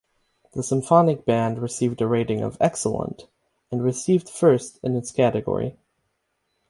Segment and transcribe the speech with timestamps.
[0.53, 3.27] The Symphonic Band received a rating of "excellent"
[3.69, 5.77] and received first in its category.